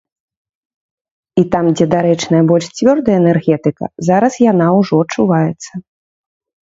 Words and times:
І 1.41 1.43
там, 1.55 1.65
дзе 1.75 1.85
дарэчная 1.95 2.41
больш 2.51 2.65
цвёрдая 2.79 3.15
энергетыка, 3.23 3.83
зараз 4.09 4.33
яна 4.51 4.67
ўжо 4.81 4.93
адчуваецца. 5.07 5.71